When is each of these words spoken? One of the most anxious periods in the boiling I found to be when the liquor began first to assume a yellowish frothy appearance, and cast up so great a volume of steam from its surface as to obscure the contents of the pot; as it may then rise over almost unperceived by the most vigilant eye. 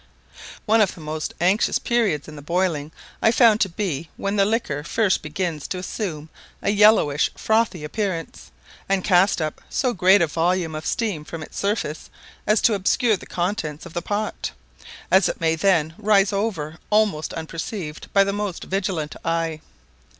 One 0.65 0.81
of 0.81 0.95
the 0.95 0.99
most 0.99 1.35
anxious 1.39 1.77
periods 1.77 2.27
in 2.27 2.35
the 2.35 2.41
boiling 2.41 2.91
I 3.21 3.29
found 3.29 3.61
to 3.61 3.69
be 3.69 4.09
when 4.17 4.35
the 4.35 4.45
liquor 4.45 4.83
began 5.21 5.59
first 5.59 5.69
to 5.69 5.77
assume 5.77 6.29
a 6.59 6.71
yellowish 6.71 7.29
frothy 7.37 7.83
appearance, 7.83 8.49
and 8.89 9.03
cast 9.03 9.39
up 9.43 9.61
so 9.69 9.93
great 9.93 10.23
a 10.23 10.25
volume 10.25 10.73
of 10.73 10.87
steam 10.87 11.23
from 11.23 11.43
its 11.43 11.59
surface 11.59 12.09
as 12.47 12.61
to 12.61 12.73
obscure 12.73 13.15
the 13.17 13.27
contents 13.27 13.85
of 13.85 13.93
the 13.93 14.01
pot; 14.01 14.49
as 15.11 15.29
it 15.29 15.39
may 15.39 15.53
then 15.53 15.93
rise 15.99 16.33
over 16.33 16.79
almost 16.89 17.31
unperceived 17.35 18.11
by 18.11 18.23
the 18.23 18.33
most 18.33 18.63
vigilant 18.63 19.15
eye. 19.23 19.61